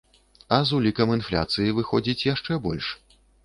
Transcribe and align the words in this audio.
А 0.57 0.57
з 0.69 0.73
улікам 0.77 1.13
інфляцыі, 1.17 1.77
выходзіць, 1.83 2.19
яшчэ 2.33 2.61
больш. 2.69 2.93